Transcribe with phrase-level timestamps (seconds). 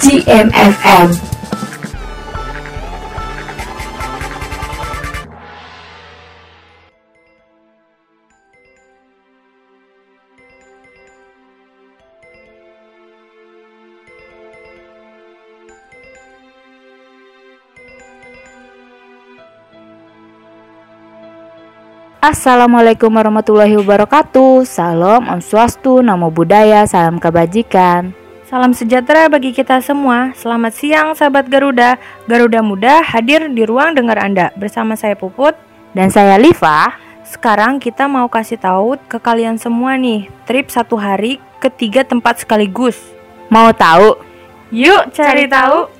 [0.00, 1.12] GMFM.
[22.20, 28.19] Assalamualaikum warahmatullahi wabarakatuh Salam, Om Swastu, Namo Buddhaya, Salam Kebajikan
[28.50, 30.34] Salam sejahtera bagi kita semua.
[30.34, 32.02] Selamat siang sahabat Garuda.
[32.26, 34.50] Garuda Muda hadir di ruang dengar Anda.
[34.58, 35.54] Bersama saya Puput.
[35.94, 36.90] Dan saya Liva.
[37.22, 42.42] Sekarang kita mau kasih tahu ke kalian semua nih Trip satu hari ke tiga tempat
[42.42, 42.98] sekaligus.
[43.54, 44.18] Mau tahu?
[44.74, 45.99] Yuk cari tahu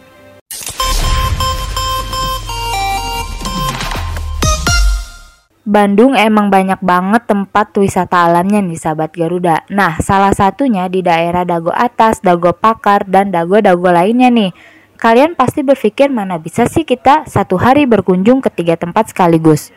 [5.70, 9.62] Bandung emang banyak banget tempat wisata alamnya nih sahabat Garuda.
[9.70, 14.51] Nah, salah satunya di daerah Dago Atas, Dago Pakar, dan Dago-Dago lainnya nih.
[14.99, 19.71] Kalian pasti berpikir mana bisa sih kita satu hari berkunjung ke tiga tempat sekaligus.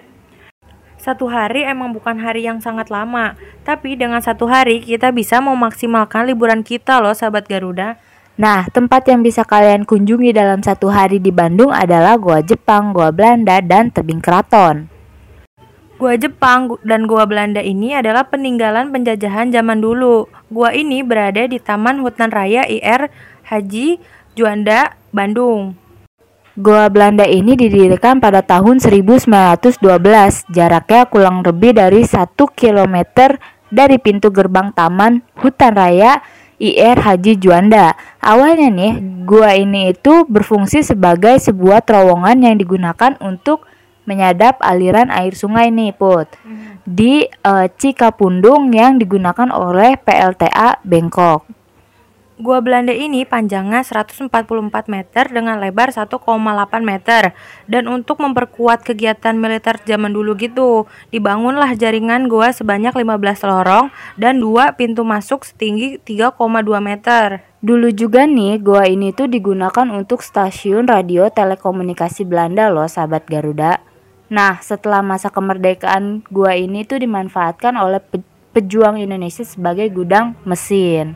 [0.98, 6.26] Satu hari emang bukan hari yang sangat lama, tapi dengan satu hari kita bisa memaksimalkan
[6.26, 8.02] liburan kita loh sahabat Garuda.
[8.34, 13.14] Nah, tempat yang bisa kalian kunjungi dalam satu hari di Bandung adalah Goa Jepang, Goa
[13.14, 14.93] Belanda, dan Tebing Keraton.
[16.04, 20.28] Gua Jepang dan Gua Belanda ini adalah peninggalan penjajahan zaman dulu.
[20.52, 23.08] Gua ini berada di Taman Hutan Raya IR
[23.48, 24.04] Haji
[24.36, 25.80] Juanda, Bandung.
[26.60, 29.80] Goa Belanda ini didirikan pada tahun 1912.
[30.52, 32.96] Jaraknya kurang lebih dari 1 km
[33.72, 36.20] dari pintu gerbang Taman Hutan Raya
[36.60, 37.96] IR Haji Juanda.
[38.20, 43.64] Awalnya nih, gua ini itu berfungsi sebagai sebuah terowongan yang digunakan untuk
[44.04, 46.84] menyadap aliran air sungai nih Put hmm.
[46.84, 51.64] di uh, Cikapundung yang digunakan oleh PLTA Bangkok.
[52.44, 54.28] Gua Belanda ini panjangnya 144
[54.90, 56.18] meter dengan lebar 1,8
[56.82, 57.32] meter
[57.70, 64.42] dan untuk memperkuat kegiatan militer zaman dulu gitu dibangunlah jaringan gua sebanyak 15 lorong dan
[64.42, 66.34] dua pintu masuk setinggi 3,2
[66.82, 67.46] meter.
[67.62, 73.93] Dulu juga nih gua ini tuh digunakan untuk stasiun radio telekomunikasi Belanda loh sahabat Garuda.
[74.34, 78.18] Nah, setelah masa kemerdekaan gua ini tuh dimanfaatkan oleh pe
[78.50, 81.14] pejuang Indonesia sebagai gudang mesin.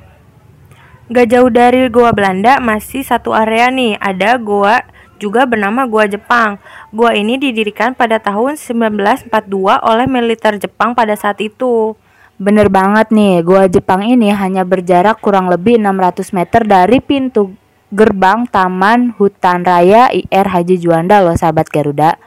[1.09, 4.85] Gak jauh dari gua Belanda masih satu area nih, ada gua
[5.17, 6.61] juga bernama Gua Jepang.
[6.93, 9.33] Gua ini didirikan pada tahun 1942
[9.81, 11.97] oleh militer Jepang pada saat itu.
[12.37, 17.49] Bener banget nih, Gua Jepang ini hanya berjarak kurang lebih 600 meter dari pintu
[17.89, 22.19] gerbang Taman Hutan Raya IR Haji Juanda loh sahabat Garuda.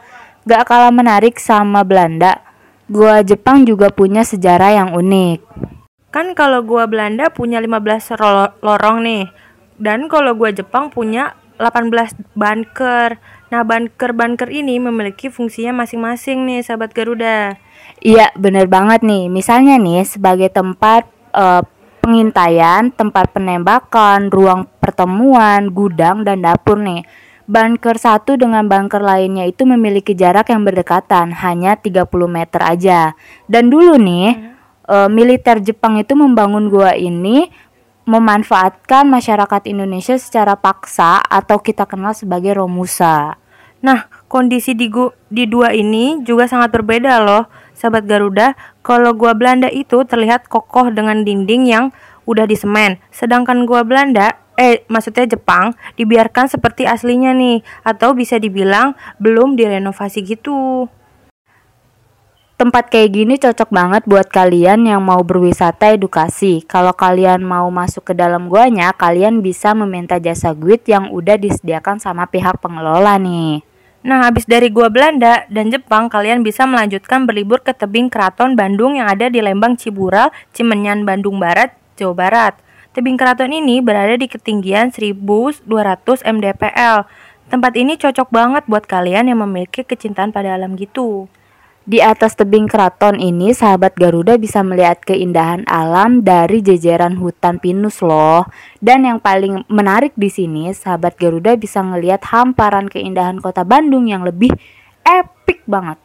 [0.49, 2.41] Gak kalah menarik sama Belanda,
[2.89, 5.39] gua Jepang juga punya sejarah yang unik.
[6.09, 8.17] Kan kalau gua Belanda punya 15
[8.65, 9.25] lorong nih.
[9.77, 13.21] Dan kalau gua Jepang punya 18 bunker.
[13.53, 17.61] Nah, bunker-bunker ini memiliki fungsinya masing-masing nih, sahabat Garuda.
[18.01, 19.29] Iya, bener banget nih.
[19.29, 21.05] Misalnya nih, sebagai tempat
[21.37, 21.61] uh,
[22.01, 27.05] pengintaian, tempat penembakan, ruang pertemuan, gudang, dan dapur nih.
[27.51, 33.19] Bunker satu dengan bunker lainnya itu memiliki jarak yang berdekatan, hanya 30 meter aja.
[33.51, 34.87] Dan dulu nih, hmm.
[34.87, 37.51] e, militer Jepang itu membangun gua ini
[38.07, 43.35] memanfaatkan masyarakat Indonesia secara paksa atau kita kenal sebagai Romusa.
[43.83, 48.55] Nah, kondisi di, gua, di dua ini juga sangat berbeda loh, sahabat Garuda.
[48.87, 51.91] Kalau gua Belanda itu terlihat kokoh dengan dinding yang
[52.31, 58.99] udah disemen, sedangkan gua Belanda eh maksudnya Jepang dibiarkan seperti aslinya nih atau bisa dibilang
[59.23, 60.91] belum direnovasi gitu.
[62.61, 66.61] Tempat kayak gini cocok banget buat kalian yang mau berwisata edukasi.
[66.69, 71.97] Kalau kalian mau masuk ke dalam guanya, kalian bisa meminta jasa guide yang udah disediakan
[71.97, 73.65] sama pihak pengelola nih.
[74.05, 78.97] Nah, habis dari gua Belanda dan Jepang, kalian bisa melanjutkan berlibur ke tebing keraton Bandung
[78.97, 82.61] yang ada di Lembang Cibural, Cimenyan, Bandung Barat, Jawa Barat.
[82.91, 85.63] Tebing keraton ini berada di ketinggian 1200
[86.27, 87.07] mdpl.
[87.47, 91.31] Tempat ini cocok banget buat kalian yang memiliki kecintaan pada alam gitu.
[91.87, 98.03] Di atas tebing keraton ini, sahabat Garuda bisa melihat keindahan alam dari jejeran hutan pinus
[98.03, 98.51] loh.
[98.83, 104.27] Dan yang paling menarik di sini, sahabat Garuda bisa melihat hamparan keindahan kota Bandung yang
[104.27, 104.51] lebih
[105.07, 105.99] epic banget.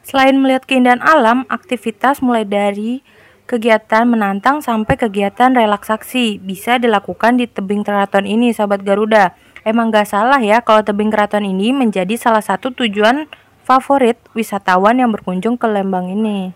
[0.00, 3.04] Selain melihat keindahan alam, aktivitas mulai dari
[3.46, 9.34] kegiatan menantang sampai kegiatan relaksasi bisa dilakukan di tebing keraton ini sahabat Garuda.
[9.62, 13.30] Emang gak salah ya kalau tebing keraton ini menjadi salah satu tujuan
[13.62, 16.52] favorit wisatawan yang berkunjung ke Lembang ini.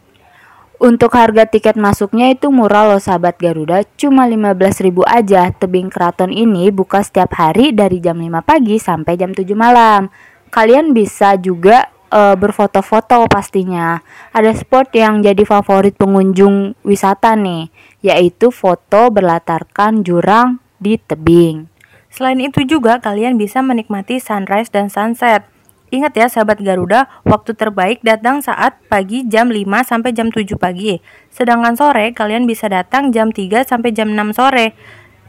[0.76, 5.48] Untuk harga tiket masuknya itu murah loh sahabat Garuda, cuma 15.000 aja.
[5.48, 10.12] Tebing Keraton ini buka setiap hari dari jam 5 pagi sampai jam 7 malam.
[10.52, 14.00] Kalian bisa juga uh, berfoto-foto pastinya.
[14.32, 17.68] Ada spot yang jadi favorit pengunjung wisata nih,
[18.00, 21.68] yaitu foto berlatarkan jurang di tebing.
[22.08, 25.44] Selain itu juga kalian bisa menikmati sunrise dan sunset.
[25.92, 30.98] Ingat ya sahabat Garuda, waktu terbaik datang saat pagi jam 5 sampai jam 7 pagi.
[31.30, 34.74] Sedangkan sore kalian bisa datang jam 3 sampai jam 6 sore.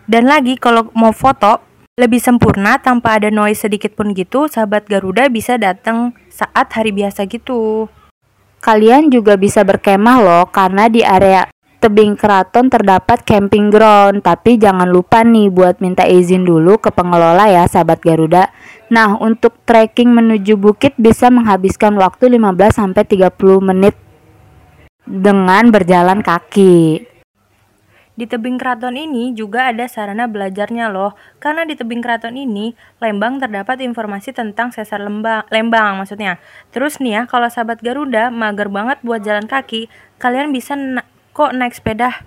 [0.09, 1.66] Dan lagi kalau mau foto
[1.97, 7.25] lebih sempurna tanpa ada noise sedikit pun gitu, sahabat Garuda bisa datang saat hari biasa
[7.25, 7.89] gitu.
[8.61, 11.49] Kalian juga bisa berkemah loh karena di area
[11.81, 17.49] tebing keraton terdapat camping ground, tapi jangan lupa nih buat minta izin dulu ke pengelola
[17.49, 18.53] ya sahabat Garuda.
[18.93, 23.97] Nah, untuk trekking menuju bukit bisa menghabiskan waktu 15 sampai 30 menit
[25.01, 27.16] dengan berjalan kaki.
[28.17, 33.37] Di tebing keraton ini juga ada sarana belajarnya loh, karena di tebing keraton ini Lembang
[33.37, 36.41] terdapat informasi tentang sesar Lembang, Lembang maksudnya.
[36.73, 39.85] Terus nih ya, kalau sahabat Garuda mager banget buat jalan kaki,
[40.17, 41.05] kalian bisa na
[41.37, 42.25] kok naik sepeda.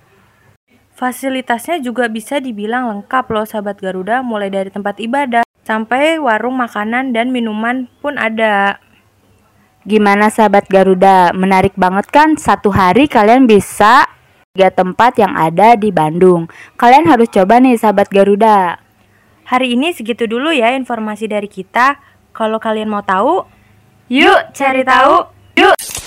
[0.94, 7.10] Fasilitasnya juga bisa dibilang lengkap loh sahabat Garuda, mulai dari tempat ibadah sampai warung makanan
[7.10, 8.78] dan minuman pun ada.
[9.82, 11.34] Gimana sahabat Garuda?
[11.34, 12.38] Menarik banget kan?
[12.38, 14.06] Satu hari kalian bisa
[14.50, 16.50] tiga tempat yang ada di Bandung.
[16.74, 18.82] Kalian harus coba nih sahabat Garuda.
[19.46, 22.02] Hari ini segitu dulu ya informasi dari kita.
[22.34, 23.46] Kalau kalian mau tahu,
[24.10, 25.30] yuk cari tahu.
[25.54, 25.99] Yuk.